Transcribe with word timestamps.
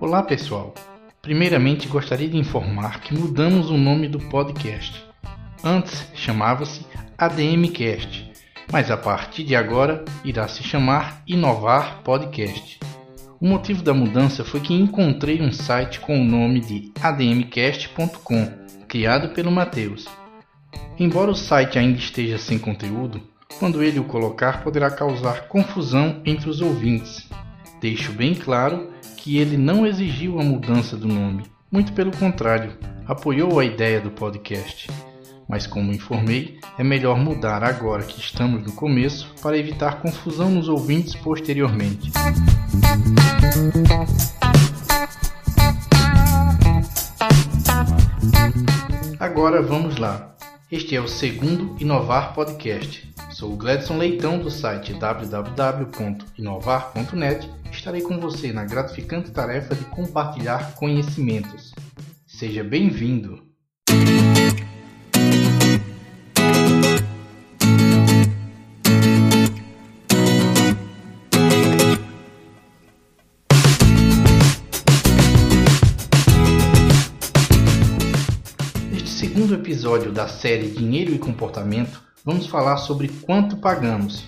Olá 0.00 0.22
pessoal! 0.22 0.74
Primeiramente 1.20 1.86
gostaria 1.86 2.28
de 2.28 2.38
informar 2.38 3.00
que 3.00 3.12
mudamos 3.12 3.68
o 3.68 3.76
nome 3.76 4.08
do 4.08 4.18
podcast. 4.18 5.04
Antes 5.62 6.06
chamava-se 6.14 6.86
ADMcast, 7.18 8.32
mas 8.72 8.90
a 8.90 8.96
partir 8.96 9.44
de 9.44 9.54
agora 9.54 10.02
irá 10.24 10.48
se 10.48 10.62
chamar 10.62 11.22
Inovar 11.26 12.02
Podcast. 12.02 12.80
O 13.40 13.46
motivo 13.46 13.82
da 13.82 13.94
mudança 13.94 14.44
foi 14.44 14.60
que 14.60 14.74
encontrei 14.74 15.40
um 15.40 15.50
site 15.50 15.98
com 15.98 16.20
o 16.20 16.24
nome 16.24 16.60
de 16.60 16.92
admcast.com, 17.00 18.52
criado 18.86 19.30
pelo 19.30 19.50
Matheus. 19.50 20.06
Embora 20.98 21.30
o 21.30 21.34
site 21.34 21.78
ainda 21.78 21.98
esteja 21.98 22.36
sem 22.36 22.58
conteúdo, 22.58 23.22
quando 23.58 23.82
ele 23.82 23.98
o 23.98 24.04
colocar 24.04 24.62
poderá 24.62 24.90
causar 24.90 25.48
confusão 25.48 26.20
entre 26.26 26.50
os 26.50 26.60
ouvintes. 26.60 27.30
Deixo 27.80 28.12
bem 28.12 28.34
claro 28.34 28.90
que 29.16 29.38
ele 29.38 29.56
não 29.56 29.86
exigiu 29.86 30.38
a 30.38 30.44
mudança 30.44 30.94
do 30.94 31.08
nome, 31.08 31.44
muito 31.72 31.94
pelo 31.94 32.14
contrário, 32.14 32.76
apoiou 33.06 33.58
a 33.58 33.64
ideia 33.64 34.02
do 34.02 34.10
podcast. 34.10 34.86
Mas, 35.50 35.66
como 35.66 35.92
informei, 35.92 36.58
é 36.78 36.84
melhor 36.84 37.18
mudar 37.18 37.64
agora 37.64 38.04
que 38.04 38.20
estamos 38.20 38.62
no 38.62 38.70
começo 38.70 39.34
para 39.42 39.58
evitar 39.58 40.00
confusão 40.00 40.48
nos 40.48 40.68
ouvintes 40.68 41.16
posteriormente. 41.16 42.12
Agora 49.18 49.60
vamos 49.60 49.96
lá. 49.96 50.36
Este 50.70 50.94
é 50.94 51.00
o 51.00 51.08
segundo 51.08 51.74
Inovar 51.80 52.32
Podcast. 52.32 53.12
Sou 53.32 53.52
o 53.52 53.56
Gladson 53.56 53.98
Leitão 53.98 54.38
do 54.38 54.52
site 54.52 54.94
www.inovar.net 54.94 57.50
estarei 57.72 58.02
com 58.02 58.20
você 58.20 58.52
na 58.52 58.64
gratificante 58.64 59.32
tarefa 59.32 59.74
de 59.74 59.84
compartilhar 59.86 60.74
conhecimentos. 60.74 61.74
Seja 62.24 62.62
bem-vindo! 62.62 63.49
Segundo 79.50 79.66
episódio 79.66 80.12
da 80.12 80.28
série 80.28 80.68
Dinheiro 80.68 81.12
e 81.12 81.18
Comportamento, 81.18 82.00
vamos 82.24 82.46
falar 82.46 82.76
sobre 82.76 83.08
quanto 83.08 83.56
pagamos, 83.56 84.22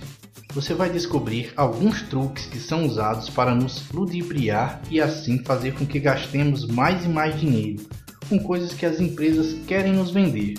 você 0.53 0.73
vai 0.73 0.89
descobrir 0.89 1.53
alguns 1.55 2.01
truques 2.01 2.45
que 2.45 2.59
são 2.59 2.85
usados 2.85 3.29
para 3.29 3.55
nos 3.55 3.89
ludibriar 3.89 4.81
e 4.91 4.99
assim 4.99 5.41
fazer 5.45 5.75
com 5.75 5.85
que 5.85 5.97
gastemos 5.97 6.67
mais 6.67 7.05
e 7.05 7.07
mais 7.07 7.39
dinheiro 7.39 7.85
com 8.27 8.37
coisas 8.37 8.73
que 8.73 8.85
as 8.85 8.99
empresas 8.99 9.53
querem 9.65 9.93
nos 9.93 10.11
vender. 10.11 10.55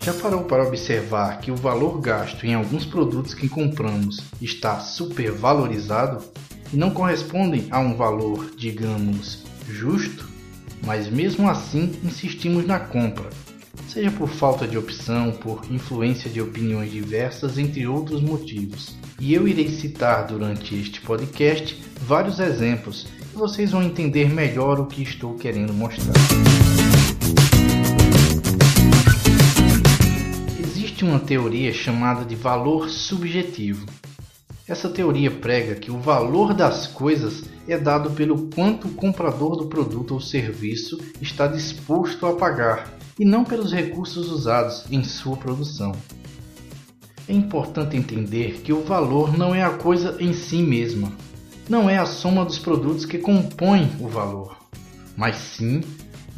Já 0.00 0.14
parou 0.14 0.44
para 0.44 0.66
observar 0.66 1.40
que 1.40 1.50
o 1.50 1.56
valor 1.56 2.00
gasto 2.00 2.46
em 2.46 2.54
alguns 2.54 2.86
produtos 2.86 3.34
que 3.34 3.50
compramos 3.50 4.20
está 4.40 4.80
supervalorizado 4.80 6.24
e 6.72 6.76
não 6.78 6.90
correspondem 6.90 7.66
a 7.70 7.80
um 7.80 7.94
valor, 7.94 8.50
digamos, 8.56 9.44
justo? 9.68 10.27
Mas 10.84 11.08
mesmo 11.08 11.48
assim 11.48 11.92
insistimos 12.04 12.66
na 12.66 12.78
compra 12.78 13.28
seja 13.88 14.10
por 14.10 14.28
falta 14.28 14.66
de 14.66 14.76
opção, 14.76 15.32
por 15.32 15.64
influência 15.70 16.30
de 16.30 16.40
opiniões 16.40 16.92
diversas, 16.92 17.58
entre 17.58 17.86
outros 17.86 18.20
motivos. 18.20 18.96
E 19.18 19.32
eu 19.32 19.48
irei 19.48 19.68
citar 19.68 20.26
durante 20.26 20.74
este 20.74 21.00
podcast 21.00 21.82
vários 22.02 22.38
exemplos 22.38 23.06
e 23.32 23.36
vocês 23.36 23.72
vão 23.72 23.82
entender 23.82 24.28
melhor 24.28 24.78
o 24.78 24.86
que 24.86 25.02
estou 25.02 25.34
querendo 25.34 25.72
mostrar. 25.72 26.14
Existe 30.60 31.04
uma 31.04 31.18
teoria 31.18 31.72
chamada 31.72 32.24
de 32.24 32.36
valor 32.36 32.88
subjetivo. 32.90 33.86
Essa 34.68 34.90
teoria 34.90 35.30
prega 35.30 35.76
que 35.76 35.90
o 35.90 35.98
valor 35.98 36.52
das 36.52 36.86
coisas 36.86 37.44
é 37.66 37.78
dado 37.78 38.10
pelo 38.10 38.48
quanto 38.54 38.86
o 38.86 38.92
comprador 38.92 39.56
do 39.56 39.66
produto 39.66 40.12
ou 40.12 40.20
serviço 40.20 40.98
está 41.22 41.46
disposto 41.46 42.26
a 42.26 42.36
pagar 42.36 42.92
e 43.18 43.24
não 43.24 43.44
pelos 43.44 43.72
recursos 43.72 44.30
usados 44.30 44.84
em 44.90 45.02
sua 45.02 45.38
produção. 45.38 45.92
É 47.26 47.32
importante 47.32 47.96
entender 47.96 48.60
que 48.60 48.70
o 48.70 48.84
valor 48.84 49.36
não 49.38 49.54
é 49.54 49.62
a 49.62 49.70
coisa 49.70 50.16
em 50.20 50.34
si 50.34 50.58
mesma, 50.58 51.10
não 51.66 51.88
é 51.88 51.96
a 51.96 52.04
soma 52.04 52.44
dos 52.44 52.58
produtos 52.58 53.06
que 53.06 53.16
compõem 53.16 53.90
o 53.98 54.06
valor, 54.06 54.58
mas 55.16 55.36
sim 55.36 55.80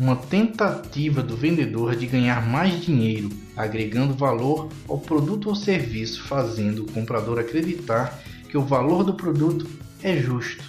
uma 0.01 0.17
tentativa 0.17 1.23
do 1.23 1.37
vendedor 1.37 1.95
de 1.95 2.07
ganhar 2.07 2.49
mais 2.49 2.81
dinheiro, 2.81 3.29
agregando 3.55 4.15
valor 4.15 4.71
ao 4.89 4.97
produto 4.97 5.51
ou 5.51 5.55
serviço, 5.55 6.23
fazendo 6.23 6.85
o 6.85 6.91
comprador 6.91 7.39
acreditar 7.39 8.19
que 8.49 8.57
o 8.57 8.63
valor 8.63 9.05
do 9.05 9.13
produto 9.13 9.69
é 10.03 10.17
justo. 10.17 10.65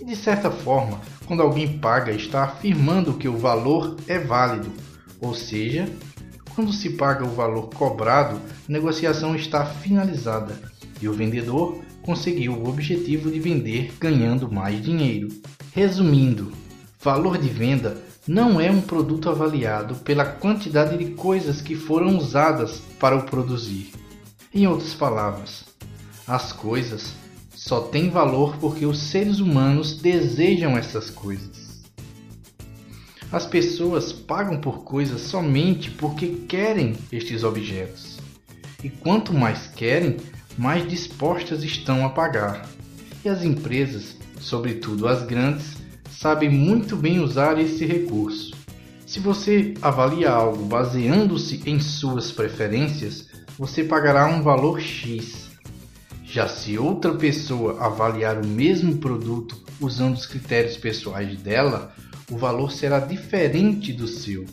E 0.00 0.04
de 0.04 0.14
certa 0.14 0.48
forma, 0.48 1.00
quando 1.26 1.42
alguém 1.42 1.76
paga, 1.78 2.12
está 2.12 2.44
afirmando 2.44 3.14
que 3.14 3.26
o 3.26 3.36
valor 3.36 3.96
é 4.06 4.16
válido, 4.20 4.70
ou 5.20 5.34
seja, 5.34 5.88
quando 6.54 6.72
se 6.72 6.90
paga 6.90 7.24
o 7.24 7.34
valor 7.34 7.68
cobrado, 7.70 8.36
a 8.36 8.72
negociação 8.72 9.34
está 9.34 9.66
finalizada 9.66 10.56
e 11.02 11.08
o 11.08 11.12
vendedor 11.12 11.80
conseguiu 12.00 12.52
o 12.52 12.68
objetivo 12.68 13.28
de 13.28 13.40
vender 13.40 13.92
ganhando 13.98 14.48
mais 14.48 14.80
dinheiro. 14.80 15.30
Resumindo, 15.74 16.52
valor 17.00 17.38
de 17.38 17.48
venda 17.48 18.05
não 18.26 18.60
é 18.60 18.70
um 18.70 18.80
produto 18.80 19.30
avaliado 19.30 19.94
pela 19.96 20.24
quantidade 20.24 20.98
de 20.98 21.12
coisas 21.12 21.60
que 21.60 21.76
foram 21.76 22.18
usadas 22.18 22.80
para 22.98 23.16
o 23.16 23.22
produzir. 23.22 23.92
Em 24.52 24.66
outras 24.66 24.94
palavras, 24.94 25.64
as 26.26 26.52
coisas 26.52 27.12
só 27.54 27.80
têm 27.82 28.10
valor 28.10 28.56
porque 28.56 28.84
os 28.84 28.98
seres 28.98 29.38
humanos 29.38 29.96
desejam 30.00 30.76
essas 30.76 31.08
coisas. 31.08 31.84
As 33.30 33.46
pessoas 33.46 34.12
pagam 34.12 34.60
por 34.60 34.82
coisas 34.82 35.20
somente 35.20 35.90
porque 35.90 36.26
querem 36.48 36.96
estes 37.12 37.44
objetos. 37.44 38.18
E 38.82 38.88
quanto 38.88 39.32
mais 39.32 39.66
querem, 39.68 40.16
mais 40.56 40.88
dispostas 40.88 41.62
estão 41.62 42.04
a 42.04 42.10
pagar. 42.10 42.68
E 43.24 43.28
as 43.28 43.42
empresas, 43.42 44.16
sobretudo 44.40 45.08
as 45.08 45.24
grandes, 45.24 45.75
sabem 46.18 46.48
muito 46.48 46.96
bem 46.96 47.20
usar 47.20 47.60
esse 47.60 47.84
recurso. 47.84 48.54
Se 49.06 49.20
você 49.20 49.74
avalia 49.82 50.30
algo 50.30 50.64
baseando-se 50.64 51.62
em 51.66 51.78
suas 51.78 52.32
preferências, 52.32 53.28
você 53.58 53.84
pagará 53.84 54.26
um 54.26 54.42
valor 54.42 54.80
X. 54.80 55.50
Já 56.24 56.48
se 56.48 56.78
outra 56.78 57.14
pessoa 57.14 57.80
avaliar 57.84 58.38
o 58.38 58.46
mesmo 58.46 58.96
produto 58.96 59.62
usando 59.80 60.14
os 60.14 60.26
critérios 60.26 60.76
pessoais 60.76 61.38
dela, 61.40 61.94
o 62.30 62.36
valor 62.36 62.72
será 62.72 62.98
diferente 62.98 63.92
do 63.92 64.08
seu. 64.08 64.44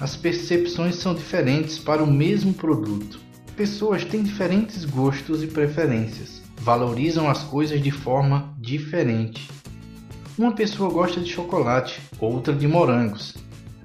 As 0.00 0.16
percepções 0.16 0.94
são 0.96 1.14
diferentes 1.14 1.78
para 1.78 2.02
o 2.02 2.10
mesmo 2.10 2.54
produto. 2.54 3.20
Pessoas 3.56 4.04
têm 4.04 4.22
diferentes 4.22 4.84
gostos 4.86 5.42
e 5.42 5.46
preferências, 5.46 6.40
valorizam 6.56 7.28
as 7.28 7.42
coisas 7.42 7.82
de 7.82 7.90
forma 7.90 8.54
diferente. 8.58 9.59
Uma 10.38 10.52
pessoa 10.52 10.90
gosta 10.90 11.20
de 11.20 11.28
chocolate, 11.28 12.00
outra 12.18 12.54
de 12.54 12.66
morangos. 12.66 13.36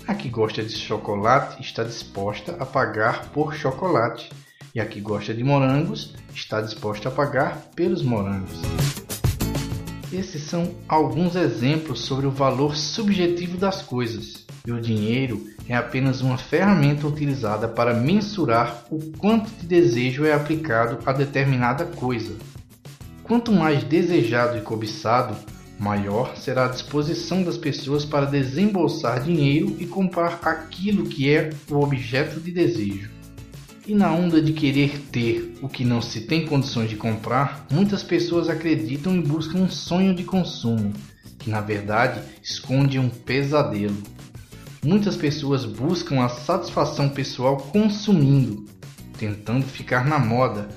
A 0.08 0.14
que 0.14 0.30
gosta 0.30 0.64
de 0.64 0.74
chocolate 0.74 1.62
está 1.62 1.84
disposta 1.84 2.56
a 2.60 2.66
pagar 2.66 3.30
por 3.30 3.54
chocolate, 3.56 4.30
e 4.74 4.80
a 4.80 4.86
que 4.86 5.02
gosta 5.02 5.34
de 5.34 5.44
morangos 5.44 6.14
está 6.34 6.62
disposta 6.62 7.10
a 7.10 7.12
pagar 7.12 7.70
pelos 7.76 8.04
morangos. 8.04 8.62
Esses 10.14 10.44
são 10.44 10.74
alguns 10.88 11.36
exemplos 11.36 12.02
sobre 12.02 12.28
o 12.28 12.32
valor 12.32 12.76
subjetivo 12.76 13.58
das 13.58 13.82
coisas. 13.82 14.46
E 14.66 14.72
o 14.72 14.80
dinheiro 14.80 15.46
é 15.68 15.76
apenas 15.76 16.22
uma 16.22 16.38
ferramenta 16.38 17.08
utilizada 17.08 17.68
para 17.68 17.94
mensurar 17.94 18.86
o 18.90 19.00
quanto 19.18 19.50
de 19.60 19.66
desejo 19.66 20.26
é 20.26 20.34
aplicado 20.34 21.00
a 21.06 21.12
determinada 21.12 21.86
coisa. 21.86 22.36
Quanto 23.24 23.52
mais 23.52 23.84
desejado 23.84 24.58
e 24.58 24.62
cobiçado, 24.62 25.36
maior 25.80 26.36
será 26.38 26.66
a 26.66 26.70
disposição 26.70 27.44
das 27.44 27.58
pessoas 27.58 28.06
para 28.06 28.26
desembolsar 28.26 29.22
dinheiro 29.22 29.76
e 29.80 29.86
comprar 29.86 30.40
aquilo 30.44 31.06
que 31.06 31.30
é 31.30 31.50
o 31.70 31.80
objeto 31.82 32.40
de 32.40 32.52
desejo. 32.52 33.10
E 33.88 33.94
na 33.94 34.12
onda 34.12 34.42
de 34.42 34.54
querer 34.54 35.00
ter 35.12 35.58
o 35.62 35.70
que 35.70 35.86
não 35.86 36.02
se 36.02 36.22
tem 36.22 36.48
condições 36.48 36.90
de 36.90 36.96
comprar, 36.96 37.68
muitas 37.72 38.02
pessoas 38.02 38.50
acreditam 38.50 39.16
e 39.16 39.22
buscam 39.22 39.60
um 39.60 39.70
sonho 39.70 40.16
de 40.16 40.24
consumo, 40.24 40.92
que 41.38 41.52
na 41.52 41.62
verdade 41.62 42.22
esconde 42.42 42.98
um 42.98 43.10
pesadelo. 43.10 44.02
Muitas 44.84 45.16
pessoas 45.16 45.66
buscam 45.66 46.24
a 46.24 46.30
satisfação 46.30 47.10
pessoal 47.10 47.58
consumindo, 47.58 48.66
tentando 49.18 49.66
ficar 49.66 50.06
na 50.08 50.18
moda, 50.18 50.68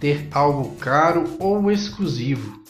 ter 0.00 0.28
algo 0.30 0.76
caro 0.76 1.36
ou 1.38 1.70
exclusivo, 1.70 2.62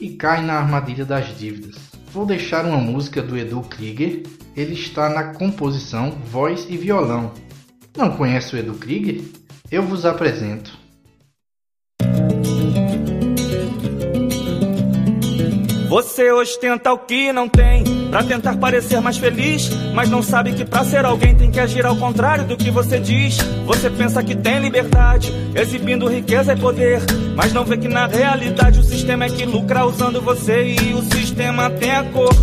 e 0.00 0.10
caem 0.10 0.46
na 0.46 0.54
armadilha 0.54 1.04
das 1.04 1.36
dívidas. 1.38 1.76
Vou 2.12 2.26
deixar 2.26 2.64
uma 2.64 2.78
música 2.78 3.22
do 3.22 3.36
Edu 3.36 3.60
Krieger, 3.62 4.22
ele 4.56 4.74
está 4.74 5.08
na 5.08 5.34
composição, 5.34 6.10
voz 6.30 6.66
e 6.68 6.76
violão 6.76 7.32
não 7.96 8.10
conhece 8.10 8.54
o 8.54 8.58
Edu 8.58 8.74
Krieger? 8.74 9.22
Eu 9.70 9.82
vos 9.82 10.04
apresento. 10.04 10.85
Você 15.88 16.32
ostenta 16.32 16.92
o 16.92 16.98
que 16.98 17.32
não 17.32 17.48
tem, 17.48 17.84
pra 18.10 18.22
tentar 18.22 18.56
parecer 18.56 19.00
mais 19.00 19.18
feliz, 19.18 19.70
mas 19.94 20.10
não 20.10 20.20
sabe 20.20 20.52
que 20.52 20.64
pra 20.64 20.84
ser 20.84 21.04
alguém 21.04 21.34
tem 21.34 21.50
que 21.50 21.60
agir 21.60 21.86
ao 21.86 21.94
contrário 21.96 22.44
do 22.44 22.56
que 22.56 22.70
você 22.72 22.98
diz. 22.98 23.38
Você 23.66 23.88
pensa 23.88 24.22
que 24.22 24.34
tem 24.34 24.58
liberdade, 24.58 25.32
exibindo 25.54 26.08
riqueza 26.08 26.54
e 26.54 26.56
poder, 26.56 27.00
mas 27.36 27.52
não 27.52 27.64
vê 27.64 27.76
que 27.76 27.86
na 27.86 28.06
realidade 28.06 28.80
o 28.80 28.82
sistema 28.82 29.26
é 29.26 29.28
que 29.28 29.46
lucra 29.46 29.86
usando 29.86 30.20
você 30.20 30.74
e 30.74 30.92
o 30.92 31.02
sistema 31.02 31.70
tem 31.70 31.92
a 31.92 32.02
cor 32.02 32.34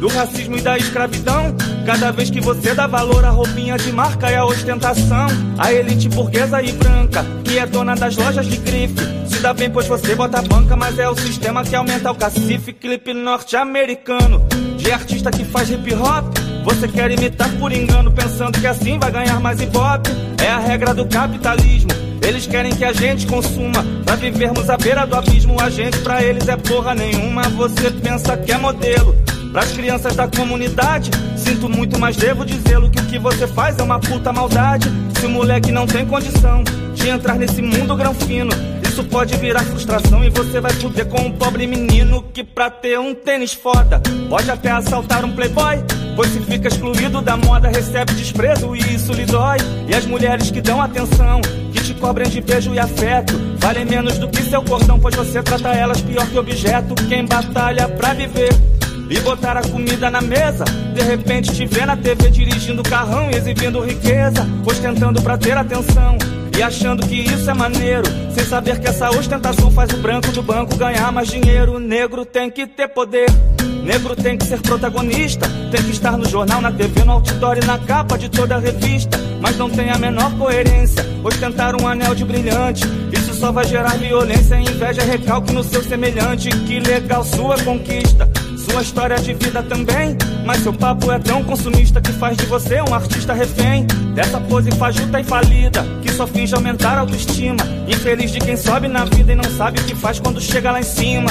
do 0.00 0.08
racismo 0.08 0.56
e 0.56 0.60
da 0.60 0.76
escravidão. 0.76 1.54
Cada 1.86 2.10
vez 2.10 2.30
que 2.30 2.40
você 2.40 2.74
dá 2.74 2.86
valor 2.86 3.24
à 3.24 3.30
roupinha 3.30 3.76
de 3.76 3.92
marca 3.92 4.30
e 4.30 4.34
à 4.34 4.44
ostentação, 4.44 5.26
a 5.56 5.72
elite 5.72 6.08
burguesa 6.08 6.60
e 6.62 6.72
branca, 6.72 7.24
que 7.44 7.58
é 7.58 7.66
dona 7.66 7.94
das 7.94 8.16
lojas 8.16 8.46
de 8.46 8.56
grife, 8.56 9.17
se 9.38 9.42
dá 9.42 9.54
bem 9.54 9.70
pois 9.70 9.86
você 9.86 10.16
bota 10.16 10.40
a 10.40 10.42
banca, 10.42 10.74
mas 10.74 10.98
é 10.98 11.08
o 11.08 11.14
sistema 11.14 11.62
que 11.62 11.74
aumenta 11.74 12.10
o 12.10 12.14
cacife. 12.14 12.72
Clipe 12.72 13.14
norte-americano, 13.14 14.44
de 14.76 14.90
artista 14.90 15.30
que 15.30 15.44
faz 15.44 15.70
hip 15.70 15.94
hop. 15.94 16.36
Você 16.64 16.88
quer 16.88 17.08
imitar 17.12 17.48
por 17.52 17.70
engano, 17.70 18.10
pensando 18.10 18.58
que 18.58 18.66
assim 18.66 18.98
vai 18.98 19.12
ganhar 19.12 19.38
mais 19.38 19.60
ibope. 19.60 20.10
É 20.44 20.50
a 20.50 20.58
regra 20.58 20.92
do 20.92 21.06
capitalismo. 21.06 21.90
Eles 22.20 22.48
querem 22.48 22.74
que 22.74 22.84
a 22.84 22.92
gente 22.92 23.26
consuma 23.26 23.82
Pra 24.04 24.14
vivermos 24.16 24.68
à 24.68 24.76
beira 24.76 25.06
do 25.06 25.16
abismo 25.16 25.58
A 25.62 25.70
gente 25.70 25.96
pra 26.00 26.22
eles 26.22 26.46
é 26.46 26.56
porra 26.56 26.94
nenhuma 26.94 27.42
Você 27.42 27.90
pensa 27.90 28.36
que 28.36 28.52
é 28.52 28.58
modelo 28.58 29.16
Pras 29.52 29.72
crianças 29.72 30.14
da 30.14 30.28
comunidade, 30.28 31.10
sinto 31.36 31.70
muito, 31.70 31.98
mas 31.98 32.16
devo 32.16 32.44
dizê-lo 32.44 32.90
que 32.90 33.00
o 33.00 33.06
que 33.06 33.18
você 33.18 33.46
faz 33.46 33.78
é 33.78 33.82
uma 33.82 33.98
puta 33.98 34.30
maldade. 34.30 34.90
Se 35.18 35.26
o 35.26 35.30
moleque 35.30 35.72
não 35.72 35.86
tem 35.86 36.04
condição 36.04 36.62
de 36.94 37.08
entrar 37.08 37.36
nesse 37.36 37.62
mundo 37.62 37.96
granfino, 37.96 38.50
isso 38.98 39.04
pode 39.04 39.36
virar 39.36 39.60
frustração 39.60 40.24
e 40.24 40.30
você 40.30 40.60
vai 40.60 40.72
fuder 40.72 41.06
com 41.06 41.20
um 41.20 41.30
pobre 41.30 41.68
menino 41.68 42.20
que 42.34 42.42
pra 42.42 42.68
ter 42.68 42.98
um 42.98 43.14
tênis 43.14 43.54
foda 43.54 44.02
pode 44.28 44.50
até 44.50 44.72
assaltar 44.72 45.24
um 45.24 45.30
playboy. 45.30 45.76
Pois 46.16 46.32
se 46.32 46.40
fica 46.40 46.66
excluído 46.66 47.20
da 47.20 47.36
moda, 47.36 47.68
recebe 47.68 48.12
desprezo 48.14 48.74
e 48.74 48.80
isso 48.94 49.12
lhe 49.12 49.24
dói. 49.24 49.58
E 49.86 49.94
as 49.94 50.04
mulheres 50.04 50.50
que 50.50 50.60
dão 50.60 50.82
atenção, 50.82 51.40
que 51.72 51.80
te 51.80 51.94
cobrem 51.94 52.28
de 52.28 52.40
beijo 52.40 52.74
e 52.74 52.78
afeto, 52.80 53.34
valem 53.58 53.84
menos 53.84 54.18
do 54.18 54.28
que 54.28 54.42
seu 54.42 54.62
cordão, 54.62 54.98
pois 54.98 55.14
você 55.14 55.40
trata 55.44 55.68
elas 55.68 56.00
pior 56.00 56.26
que 56.26 56.36
objeto. 56.36 56.96
Quem 57.08 57.24
batalha 57.24 57.88
pra 57.88 58.14
viver 58.14 58.50
e 59.08 59.20
botar 59.20 59.56
a 59.56 59.62
comida 59.62 60.10
na 60.10 60.20
mesa. 60.20 60.64
De 60.92 61.02
repente 61.02 61.54
te 61.54 61.64
vê 61.66 61.86
na 61.86 61.96
TV 61.96 62.30
dirigindo 62.30 62.82
carrão 62.82 63.30
e 63.30 63.36
exibindo 63.36 63.78
riqueza, 63.78 64.44
ostentando 64.66 65.22
pra 65.22 65.38
ter 65.38 65.56
atenção. 65.56 66.18
E 66.58 66.62
achando 66.62 67.06
que 67.06 67.14
isso 67.14 67.48
é 67.48 67.54
maneiro, 67.54 68.02
sem 68.34 68.44
saber 68.44 68.80
que 68.80 68.88
essa 68.88 69.08
ostentação 69.10 69.70
faz 69.70 69.92
o 69.92 69.98
branco 69.98 70.32
do 70.32 70.42
banco 70.42 70.74
ganhar 70.74 71.12
mais 71.12 71.28
dinheiro. 71.28 71.78
Negro 71.78 72.24
tem 72.24 72.50
que 72.50 72.66
ter 72.66 72.88
poder, 72.88 73.30
negro 73.84 74.16
tem 74.16 74.36
que 74.36 74.44
ser 74.44 74.60
protagonista, 74.60 75.48
tem 75.70 75.80
que 75.84 75.92
estar 75.92 76.16
no 76.16 76.28
jornal, 76.28 76.60
na 76.60 76.72
TV, 76.72 77.04
no 77.04 77.12
outdoor 77.12 77.58
e 77.58 77.64
na 77.64 77.78
capa 77.78 78.18
de 78.18 78.28
toda 78.28 78.58
revista. 78.58 79.16
Mas 79.40 79.56
não 79.56 79.70
tem 79.70 79.88
a 79.88 79.98
menor 79.98 80.36
coerência, 80.36 81.06
ostentar 81.22 81.80
um 81.80 81.86
anel 81.86 82.12
de 82.12 82.24
brilhante. 82.24 82.82
Isso 83.12 83.34
só 83.34 83.52
vai 83.52 83.64
gerar 83.64 83.96
violência, 83.96 84.56
inveja, 84.56 85.02
recalque 85.02 85.52
no 85.52 85.62
seu 85.62 85.80
semelhante. 85.84 86.48
Que 86.48 86.80
legal 86.80 87.22
sua 87.22 87.56
conquista 87.62 88.28
sua 88.70 88.82
história 88.82 89.16
de 89.16 89.32
vida 89.34 89.62
também. 89.62 90.16
Mas 90.44 90.62
seu 90.62 90.72
papo 90.72 91.10
é 91.10 91.18
tão 91.18 91.42
consumista 91.44 92.00
que 92.00 92.12
faz 92.12 92.36
de 92.36 92.46
você 92.46 92.80
um 92.82 92.94
artista 92.94 93.32
refém. 93.32 93.86
Dessa 94.14 94.40
pose 94.40 94.70
fajuta 94.72 95.20
e 95.20 95.24
falida, 95.24 95.84
que 96.02 96.10
só 96.12 96.26
finge 96.26 96.54
aumentar 96.54 96.96
a 96.96 97.00
autoestima. 97.00 97.62
Infeliz 97.86 98.30
de 98.30 98.40
quem 98.40 98.56
sobe 98.56 98.88
na 98.88 99.04
vida 99.04 99.32
e 99.32 99.36
não 99.36 99.44
sabe 99.44 99.80
o 99.80 99.84
que 99.84 99.94
faz 99.94 100.20
quando 100.20 100.40
chega 100.40 100.72
lá 100.72 100.80
em 100.80 100.84
cima. 100.84 101.30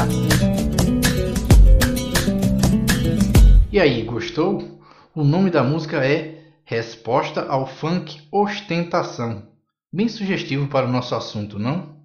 E 3.72 3.80
aí, 3.80 4.04
gostou? 4.04 4.80
O 5.14 5.24
nome 5.24 5.50
da 5.50 5.64
música 5.64 5.98
é 6.06 6.38
Resposta 6.64 7.46
ao 7.48 7.68
Funk 7.68 8.22
Ostentação. 8.32 9.44
Bem 9.92 10.08
sugestivo 10.08 10.68
para 10.68 10.86
o 10.86 10.92
nosso 10.92 11.16
assunto, 11.16 11.58
não? 11.58 11.97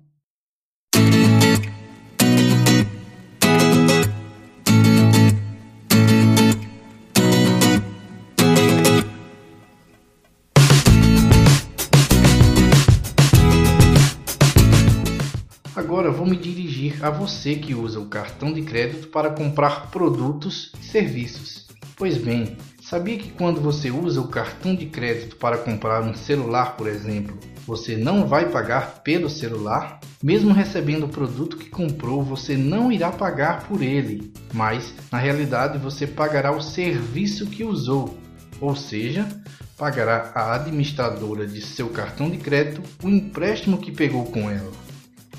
A 17.02 17.10
você 17.10 17.56
que 17.56 17.75
usa 17.75 17.99
o 17.99 18.06
cartão 18.06 18.52
de 18.52 18.62
crédito 18.62 19.08
para 19.08 19.31
comprar 19.31 19.90
produtos 19.90 20.70
e 20.81 20.84
serviços. 20.84 21.66
Pois 21.96 22.16
bem, 22.16 22.56
sabia 22.81 23.19
que 23.19 23.31
quando 23.31 23.60
você 23.60 23.90
usa 23.90 24.20
o 24.20 24.28
cartão 24.28 24.75
de 24.75 24.87
crédito 24.87 25.37
para 25.37 25.58
comprar 25.58 26.00
um 26.02 26.14
celular, 26.14 26.76
por 26.76 26.87
exemplo, 26.87 27.37
você 27.66 27.96
não 27.96 28.26
vai 28.26 28.49
pagar 28.50 29.02
pelo 29.02 29.28
celular? 29.28 30.00
Mesmo 30.22 30.52
recebendo 30.52 31.06
o 31.06 31.08
produto 31.08 31.56
que 31.56 31.69
comprou, 31.69 32.22
você 32.22 32.56
não 32.56 32.93
irá 32.93 33.10
pagar 33.10 33.66
por 33.66 33.82
ele, 33.82 34.32
mas 34.55 34.94
na 35.10 35.19
realidade 35.19 35.78
você 35.78 36.06
pagará 36.06 36.52
o 36.52 36.62
serviço 36.62 37.46
que 37.46 37.64
usou, 37.64 38.16
ou 38.60 38.76
seja, 38.76 39.28
pagará 39.76 40.31
a 40.34 40.55
administradora 40.55 41.46
de 41.46 41.60
seu 41.60 41.88
cartão 41.88 42.31
de 42.31 42.38
crédito 42.38 42.81
o 43.02 43.08
empréstimo 43.08 43.78
que 43.78 43.90
pegou 43.90 44.25
com 44.26 44.48
ela. 44.48 44.70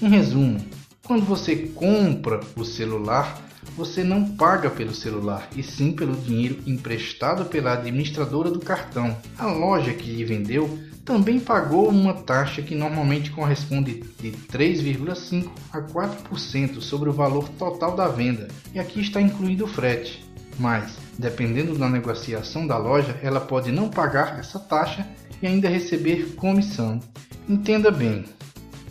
Em 0.01 0.09
resumo, 0.09 0.59
quando 1.05 1.25
você 1.25 1.55
compra 1.55 2.39
o 2.55 2.63
celular, 2.63 3.41
você 3.75 4.03
não 4.03 4.29
paga 4.35 4.69
pelo 4.69 4.93
celular, 4.93 5.49
e 5.55 5.61
sim 5.61 5.91
pelo 5.91 6.15
dinheiro 6.15 6.59
emprestado 6.65 7.45
pela 7.45 7.73
administradora 7.73 8.49
do 8.49 8.59
cartão. 8.59 9.17
A 9.37 9.47
loja 9.47 9.93
que 9.93 10.09
lhe 10.09 10.23
vendeu 10.23 10.79
também 11.03 11.39
pagou 11.39 11.89
uma 11.89 12.13
taxa 12.13 12.61
que 12.61 12.73
normalmente 12.73 13.31
corresponde 13.31 14.03
de 14.21 14.31
3,5 14.31 15.49
a 15.73 15.81
4% 15.81 16.79
sobre 16.79 17.09
o 17.09 17.13
valor 17.13 17.49
total 17.49 17.95
da 17.95 18.07
venda, 18.07 18.47
e 18.73 18.79
aqui 18.79 19.01
está 19.01 19.21
incluído 19.21 19.65
o 19.65 19.67
frete. 19.67 20.23
Mas, 20.57 20.97
dependendo 21.19 21.77
da 21.77 21.89
negociação 21.89 22.65
da 22.65 22.77
loja, 22.77 23.19
ela 23.21 23.41
pode 23.41 23.71
não 23.71 23.89
pagar 23.89 24.39
essa 24.39 24.57
taxa 24.57 25.05
e 25.41 25.47
ainda 25.47 25.67
receber 25.67 26.35
comissão. 26.35 27.01
Entenda 27.49 27.91
bem, 27.91 28.23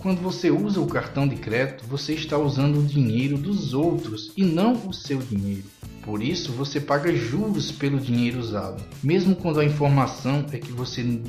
quando 0.02 0.20
você 0.20 0.50
usa 0.50 0.80
o 0.80 0.86
cartão 0.86 1.28
de 1.28 1.36
crédito, 1.36 1.84
você 1.86 2.14
está 2.14 2.36
usando 2.36 2.80
o 2.80 2.84
dinheiro 2.84 3.38
dos 3.38 3.72
outros 3.72 4.32
e 4.36 4.44
não 4.44 4.72
o 4.88 4.92
seu 4.92 5.18
dinheiro. 5.18 5.64
Por 6.02 6.20
isso, 6.20 6.50
você 6.52 6.80
paga 6.80 7.14
juros 7.14 7.70
pelo 7.70 8.00
dinheiro 8.00 8.40
usado, 8.40 8.82
mesmo 9.00 9.36
quando 9.36 9.60
a 9.60 9.64
informação 9.64 10.44
é 10.52 10.58
que 10.58 10.72
você 10.72 11.20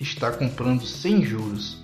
está 0.00 0.30
comprando 0.30 0.86
sem 0.86 1.22
juros. 1.22 1.76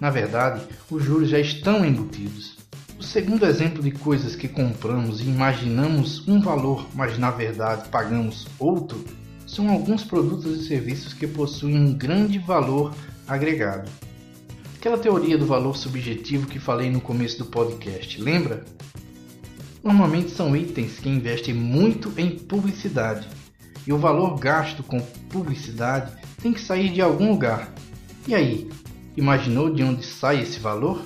Na 0.00 0.10
verdade, 0.10 0.66
os 0.90 1.04
juros 1.04 1.28
já 1.28 1.38
estão 1.38 1.86
embutidos. 1.86 2.56
O 2.98 3.02
segundo 3.02 3.46
exemplo 3.46 3.80
de 3.80 3.92
coisas 3.92 4.34
que 4.34 4.48
compramos 4.48 5.20
e 5.20 5.24
imaginamos 5.24 6.26
um 6.26 6.40
valor, 6.40 6.88
mas 6.94 7.16
na 7.18 7.30
verdade 7.30 7.88
pagamos 7.88 8.48
outro, 8.58 9.04
são 9.46 9.68
alguns 9.68 10.02
produtos 10.02 10.58
e 10.58 10.66
serviços 10.66 11.14
que 11.14 11.26
possuem 11.26 11.78
um 11.78 11.92
grande 11.92 12.40
valor 12.40 12.92
agregado. 13.28 13.88
Aquela 14.84 14.98
teoria 14.98 15.38
do 15.38 15.46
valor 15.46 15.74
subjetivo 15.78 16.46
que 16.46 16.58
falei 16.58 16.90
no 16.90 17.00
começo 17.00 17.38
do 17.38 17.46
podcast, 17.46 18.20
lembra? 18.20 18.66
Normalmente 19.82 20.30
são 20.30 20.54
itens 20.54 20.98
que 20.98 21.08
investem 21.08 21.54
muito 21.54 22.12
em 22.18 22.38
publicidade, 22.38 23.26
e 23.86 23.94
o 23.94 23.98
valor 23.98 24.38
gasto 24.38 24.82
com 24.82 25.00
publicidade 25.00 26.12
tem 26.42 26.52
que 26.52 26.60
sair 26.60 26.92
de 26.92 27.00
algum 27.00 27.30
lugar. 27.30 27.72
E 28.28 28.34
aí, 28.34 28.70
imaginou 29.16 29.72
de 29.72 29.82
onde 29.82 30.04
sai 30.04 30.42
esse 30.42 30.60
valor? 30.60 31.02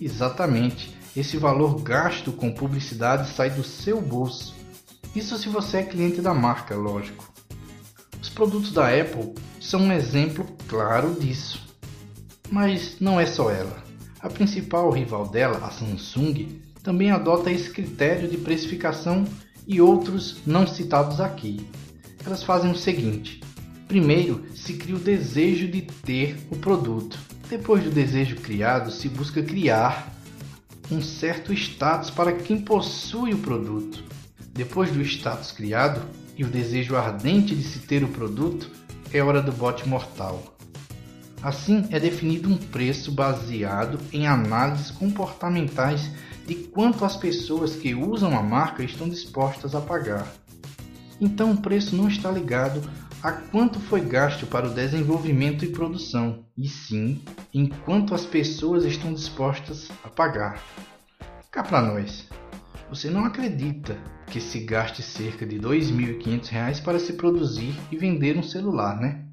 Exatamente, 0.00 0.92
esse 1.16 1.36
valor 1.36 1.80
gasto 1.82 2.32
com 2.32 2.50
publicidade 2.50 3.30
sai 3.30 3.50
do 3.50 3.62
seu 3.62 4.02
bolso. 4.02 4.56
Isso 5.14 5.38
se 5.38 5.48
você 5.48 5.76
é 5.76 5.82
cliente 5.84 6.20
da 6.20 6.34
marca, 6.34 6.74
lógico. 6.74 7.32
Os 8.20 8.28
produtos 8.28 8.72
da 8.72 8.88
Apple 8.88 9.36
são 9.60 9.82
um 9.82 9.92
exemplo 9.92 10.44
claro 10.66 11.14
disso. 11.14 11.63
Mas 12.50 12.96
não 13.00 13.18
é 13.18 13.26
só 13.26 13.50
ela. 13.50 13.82
A 14.20 14.28
principal 14.28 14.90
rival 14.90 15.28
dela, 15.28 15.58
a 15.58 15.70
Samsung, 15.70 16.60
também 16.82 17.10
adota 17.10 17.50
esse 17.50 17.70
critério 17.70 18.28
de 18.28 18.36
precificação 18.36 19.24
e 19.66 19.80
outros 19.80 20.38
não 20.46 20.66
citados 20.66 21.20
aqui. 21.20 21.66
Elas 22.24 22.42
fazem 22.42 22.70
o 22.70 22.76
seguinte: 22.76 23.40
primeiro 23.88 24.44
se 24.54 24.74
cria 24.74 24.96
o 24.96 24.98
desejo 24.98 25.68
de 25.68 25.82
ter 25.82 26.36
o 26.50 26.56
produto. 26.56 27.18
Depois 27.48 27.84
do 27.84 27.90
desejo 27.90 28.36
criado, 28.36 28.90
se 28.90 29.08
busca 29.08 29.42
criar 29.42 30.12
um 30.90 31.02
certo 31.02 31.52
status 31.52 32.10
para 32.10 32.32
quem 32.32 32.60
possui 32.60 33.32
o 33.32 33.38
produto. 33.38 34.02
Depois 34.52 34.90
do 34.90 35.02
status 35.02 35.52
criado 35.52 36.02
e 36.36 36.44
o 36.44 36.48
desejo 36.48 36.96
ardente 36.96 37.54
de 37.54 37.62
se 37.62 37.80
ter 37.80 38.02
o 38.02 38.08
produto, 38.08 38.70
é 39.12 39.22
hora 39.22 39.40
do 39.40 39.52
bote 39.52 39.88
mortal. 39.88 40.53
Assim, 41.44 41.86
é 41.90 42.00
definido 42.00 42.48
um 42.48 42.56
preço 42.56 43.12
baseado 43.12 43.98
em 44.10 44.26
análises 44.26 44.90
comportamentais 44.90 46.10
de 46.46 46.54
quanto 46.54 47.04
as 47.04 47.18
pessoas 47.18 47.76
que 47.76 47.94
usam 47.94 48.34
a 48.34 48.42
marca 48.42 48.82
estão 48.82 49.06
dispostas 49.06 49.74
a 49.74 49.80
pagar. 49.82 50.26
Então, 51.20 51.52
o 51.52 51.60
preço 51.60 51.94
não 51.94 52.08
está 52.08 52.30
ligado 52.30 52.80
a 53.22 53.30
quanto 53.30 53.78
foi 53.78 54.00
gasto 54.00 54.46
para 54.46 54.66
o 54.66 54.72
desenvolvimento 54.72 55.66
e 55.66 55.68
produção, 55.68 56.46
e 56.56 56.66
sim 56.66 57.20
em 57.52 57.66
quanto 57.66 58.14
as 58.14 58.24
pessoas 58.24 58.86
estão 58.86 59.12
dispostas 59.12 59.90
a 60.02 60.08
pagar. 60.08 60.62
Cá 61.50 61.62
para 61.62 61.82
nós, 61.82 62.26
você 62.88 63.10
não 63.10 63.22
acredita 63.22 63.98
que 64.28 64.40
se 64.40 64.60
gaste 64.60 65.02
cerca 65.02 65.44
de 65.44 65.56
R$ 65.56 65.62
2.500 65.62 66.82
para 66.82 66.98
se 66.98 67.12
produzir 67.12 67.74
e 67.92 67.98
vender 67.98 68.34
um 68.38 68.42
celular, 68.42 68.98
né? 68.98 69.23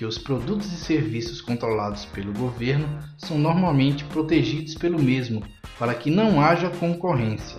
Que 0.00 0.06
os 0.06 0.16
produtos 0.16 0.72
e 0.72 0.76
serviços 0.76 1.42
controlados 1.42 2.06
pelo 2.06 2.32
governo 2.32 2.88
são 3.18 3.36
normalmente 3.36 4.02
protegidos 4.04 4.74
pelo 4.74 4.98
mesmo 4.98 5.42
para 5.78 5.92
que 5.92 6.10
não 6.10 6.40
haja 6.40 6.70
concorrência. 6.70 7.58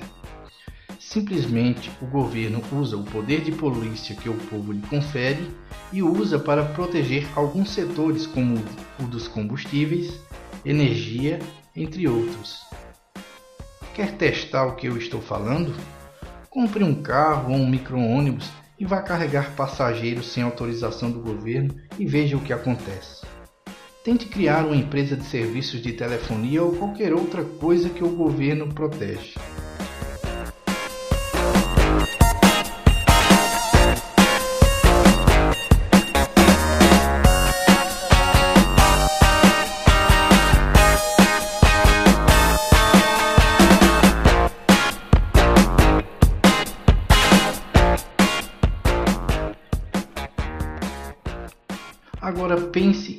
Simplesmente 0.99 1.91
o 2.01 2.07
governo 2.07 2.59
usa 2.71 2.97
o 2.97 3.03
poder 3.03 3.41
de 3.41 3.51
polícia 3.51 4.15
que 4.15 4.27
o 4.27 4.33
povo 4.33 4.71
lhe 4.71 4.81
confere 4.87 5.51
e 5.93 6.01
usa 6.01 6.39
para 6.39 6.65
proteger 6.65 7.27
alguns 7.35 7.69
setores, 7.69 8.25
como 8.25 8.55
o 8.99 9.03
dos 9.03 9.27
combustíveis, 9.27 10.11
energia, 10.65 11.37
entre 11.75 12.07
outros. 12.07 12.65
Quer 13.93 14.17
testar 14.17 14.65
o 14.65 14.75
que 14.75 14.87
eu 14.87 14.97
estou 14.97 15.21
falando? 15.21 15.75
Compre 16.49 16.83
um 16.83 17.03
carro 17.03 17.53
ou 17.53 17.59
um 17.59 17.69
micro-ônibus 17.69 18.49
e 18.81 18.85
vá 18.85 18.99
carregar 18.99 19.55
passageiros 19.55 20.25
sem 20.25 20.41
autorização 20.41 21.11
do 21.11 21.19
governo 21.19 21.75
e 21.99 22.05
veja 22.07 22.35
o 22.35 22.41
que 22.41 22.51
acontece. 22.51 23.23
Tente 24.03 24.25
criar 24.25 24.65
uma 24.65 24.75
empresa 24.75 25.15
de 25.15 25.23
serviços 25.23 25.79
de 25.83 25.93
telefonia 25.93 26.63
ou 26.63 26.75
qualquer 26.75 27.13
outra 27.13 27.43
coisa 27.43 27.91
que 27.91 28.03
o 28.03 28.09
governo 28.09 28.73
protege. 28.73 29.35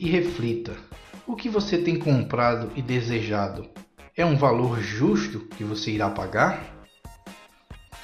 E 0.03 0.11
reflita: 0.11 0.77
o 1.27 1.37
que 1.37 1.49
você 1.49 1.79
tem 1.79 1.97
comprado 1.97 2.73
e 2.75 2.83
desejado 2.83 3.69
é 4.17 4.27
um 4.27 4.37
valor 4.37 4.81
justo 4.83 5.41
que 5.57 5.63
você 5.63 5.93
irá 5.93 6.11
pagar? 6.11 6.85